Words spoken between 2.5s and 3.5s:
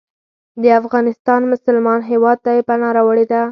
یې پناه راوړې ده.